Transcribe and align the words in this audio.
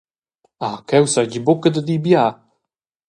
Ah, 0.67 0.77
cheu 0.87 1.05
seigi 1.13 1.39
buca 1.45 1.69
da 1.73 1.81
dir 1.87 2.01
bia. 2.05 2.25